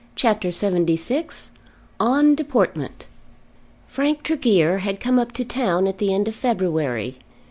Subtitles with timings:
[0.15, 1.51] CHAPTER LXXVI
[1.99, 3.05] On Deportment
[3.87, 7.19] Frank Tregear had come up to town at the end of February.